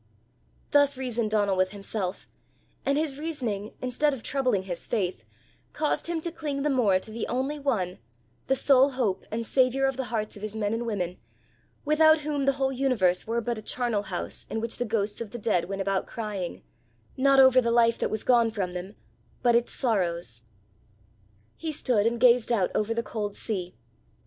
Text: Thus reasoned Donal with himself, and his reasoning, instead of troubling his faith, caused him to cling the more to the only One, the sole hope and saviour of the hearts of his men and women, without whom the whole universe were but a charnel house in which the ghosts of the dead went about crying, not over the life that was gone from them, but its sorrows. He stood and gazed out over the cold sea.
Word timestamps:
Thus 0.71 0.97
reasoned 0.97 1.29
Donal 1.29 1.55
with 1.55 1.73
himself, 1.73 2.27
and 2.87 2.97
his 2.97 3.19
reasoning, 3.19 3.75
instead 3.83 4.15
of 4.15 4.23
troubling 4.23 4.63
his 4.63 4.87
faith, 4.87 5.25
caused 5.73 6.07
him 6.07 6.21
to 6.21 6.31
cling 6.31 6.63
the 6.63 6.71
more 6.71 6.97
to 6.97 7.11
the 7.11 7.27
only 7.27 7.59
One, 7.59 7.99
the 8.47 8.55
sole 8.55 8.93
hope 8.93 9.27
and 9.29 9.45
saviour 9.45 9.85
of 9.85 9.97
the 9.97 10.05
hearts 10.05 10.35
of 10.35 10.41
his 10.41 10.55
men 10.55 10.73
and 10.73 10.87
women, 10.87 11.19
without 11.85 12.21
whom 12.21 12.45
the 12.45 12.53
whole 12.53 12.71
universe 12.71 13.27
were 13.27 13.41
but 13.41 13.59
a 13.59 13.61
charnel 13.61 14.01
house 14.09 14.47
in 14.49 14.59
which 14.59 14.77
the 14.77 14.85
ghosts 14.85 15.21
of 15.21 15.29
the 15.29 15.37
dead 15.37 15.69
went 15.69 15.83
about 15.83 16.07
crying, 16.07 16.63
not 17.15 17.39
over 17.39 17.61
the 17.61 17.69
life 17.69 17.99
that 17.99 18.09
was 18.09 18.23
gone 18.23 18.49
from 18.49 18.73
them, 18.73 18.95
but 19.43 19.53
its 19.53 19.71
sorrows. 19.71 20.41
He 21.57 21.71
stood 21.71 22.07
and 22.07 22.19
gazed 22.19 22.51
out 22.51 22.71
over 22.73 22.95
the 22.95 23.03
cold 23.03 23.37
sea. 23.37 23.75